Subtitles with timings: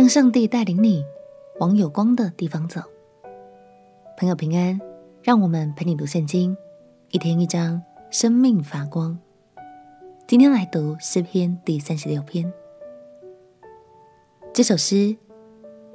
[0.00, 1.04] 让上帝带领你
[1.58, 2.80] 往有光的地方走。
[4.16, 4.80] 朋友平安，
[5.22, 6.56] 让我们陪你读圣经，
[7.10, 9.18] 一天一章，生命发光。
[10.26, 12.50] 今天来读诗篇第三十六篇。
[14.54, 15.14] 这首诗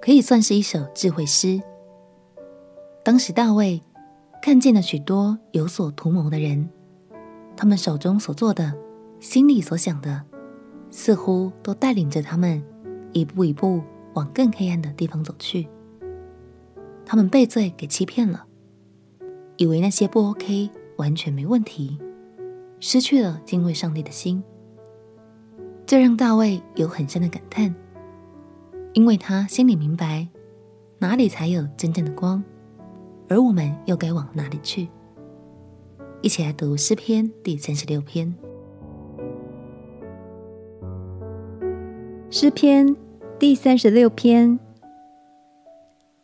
[0.00, 1.60] 可以算是一首智慧诗。
[3.02, 3.82] 当时大卫
[4.40, 6.68] 看见了许多有所图谋的人，
[7.56, 8.72] 他们手中所做的，
[9.18, 10.22] 心里所想的，
[10.88, 12.62] 似乎都带领着他们
[13.12, 13.82] 一步一步
[14.18, 15.68] 往更黑暗的地方走去。
[17.06, 18.44] 他们被罪给欺骗了，
[19.56, 21.96] 以为那些不 OK，完全没问题，
[22.80, 24.42] 失去了敬畏上帝的心。
[25.86, 27.72] 这让大卫有很深的感叹，
[28.92, 30.26] 因为他心里明白
[30.98, 32.42] 哪里才有真正的光，
[33.28, 34.88] 而我们又该往哪里去？
[36.20, 38.34] 一起来读诗篇第三十六篇。
[42.30, 42.94] 诗篇
[43.38, 44.58] 第三十六篇。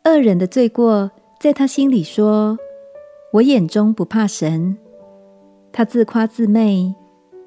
[0.03, 2.59] 恶人的罪过在他心里说
[3.31, 4.75] ：“我眼中不怕神。”
[5.71, 6.93] 他自夸自媚，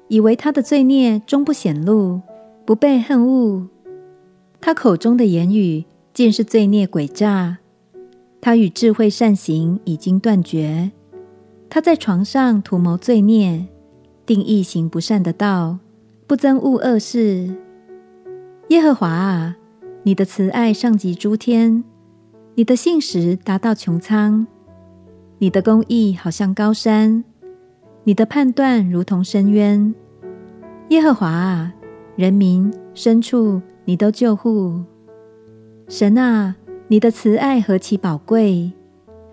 [0.07, 2.19] 以为他的罪孽终不显露，
[2.65, 3.67] 不被恨恶。
[4.59, 7.59] 他口中的言语尽是罪孽诡诈。
[8.41, 10.89] 他与智慧善行已经断绝。
[11.69, 13.67] 他在床上图谋罪孽，
[14.25, 15.77] 定意行不善的道，
[16.25, 17.55] 不憎恶恶事。
[18.69, 19.57] 耶和华啊，
[20.03, 21.83] 你的慈爱上及诸天。
[22.55, 24.45] 你的信实达到穹苍，
[25.37, 27.23] 你的公义好像高山，
[28.03, 29.95] 你的判断如同深渊。
[30.89, 31.73] 耶和华啊，
[32.17, 34.81] 人民牲畜你都救护。
[35.87, 36.57] 神啊，
[36.89, 38.73] 你的慈爱何其宝贵！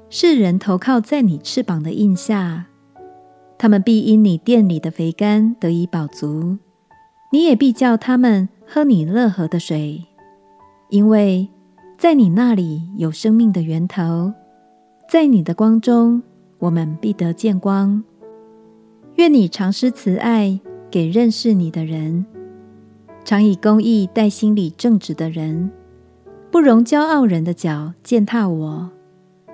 [0.09, 2.67] 世人投靠在你翅膀的荫下，
[3.59, 6.59] 他们必因你殿里的肥甘得以饱足，
[7.33, 10.05] 你也必叫他们喝你乐河的水，
[10.89, 11.49] 因为。
[11.99, 14.31] 在你那里有生命的源头，
[15.09, 16.23] 在你的光中，
[16.59, 18.05] 我们必得见光。
[19.15, 20.61] 愿你常施慈爱
[20.91, 22.27] 给认识你的人，
[23.25, 25.71] 常以公义待心里正直的人，
[26.51, 28.91] 不容骄傲人的脚践踏我，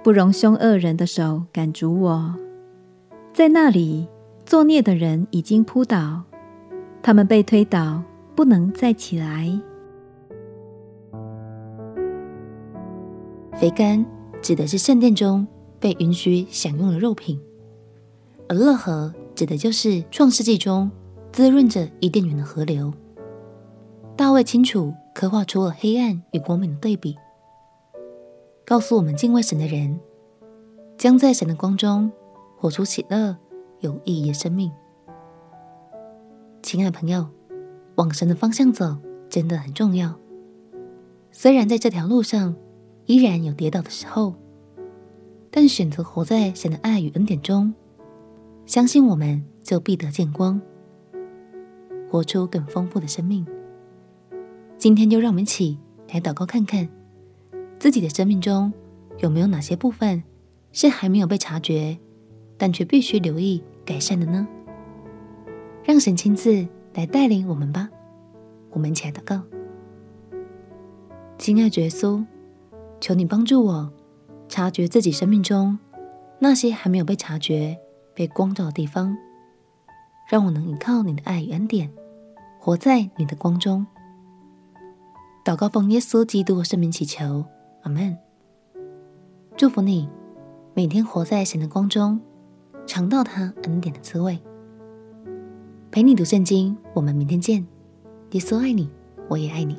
[0.03, 2.35] 不容凶恶人的手赶逐我。
[3.33, 4.09] 在那里
[4.45, 6.25] 作孽的人已经扑倒，
[7.01, 8.03] 他们被推倒，
[8.35, 9.49] 不能再起来。
[13.59, 14.05] 肥甘
[14.41, 15.47] 指的是圣殿中
[15.79, 17.41] 被允许享用的肉品，
[18.49, 20.91] 而乐河指的就是创世纪中
[21.33, 22.93] 滋润着伊甸园的河流。
[24.17, 27.17] 大卫清楚刻画出了黑暗与光明的对比，
[28.67, 30.01] 告诉我们敬畏神的人
[30.99, 32.11] 将在神的光中
[32.57, 33.37] 活出喜乐、
[33.81, 34.73] 有意义的生命。
[36.63, 37.29] 亲爱的朋友，
[37.97, 38.97] 往神的方向走
[39.29, 40.15] 真的很重要。
[41.31, 42.55] 虽然在这条路上，
[43.13, 44.35] 依然有跌倒的时候，
[45.51, 47.75] 但选择活在神的爱与恩典中，
[48.65, 50.59] 相信我们就必得见光，
[52.11, 53.47] 活出更丰富的生命。
[54.79, 55.77] 今天就让我们一起
[56.11, 56.89] 来祷告，看看
[57.79, 58.73] 自己的生命中
[59.19, 60.23] 有没有哪些部分
[60.73, 61.99] 是还没有被察觉，
[62.57, 64.49] 但却必须留意改善的呢？
[65.85, 67.91] 让神亲自来带领我们吧。
[68.71, 69.43] 我们一起来祷告，
[71.37, 72.25] 亲爱的耶稣。
[73.03, 73.93] 求你帮助我，
[74.49, 75.77] 察觉自己生命中
[76.39, 77.77] 那些还没有被察觉、
[78.15, 79.19] 被光照的地方，
[80.31, 81.91] 让我能依靠你的爱与恩典，
[82.61, 83.85] 活在你的光中。
[85.45, 87.45] 祷告奉耶稣基督圣名祈求，
[87.83, 88.17] 阿门。
[89.57, 90.09] 祝福你，
[90.73, 92.21] 每天活在神的光中，
[92.87, 94.41] 尝到他恩典的滋味。
[95.91, 97.67] 陪你读圣经，我们明天见。
[98.31, 98.89] 耶稣爱你，
[99.29, 99.77] 我也爱你。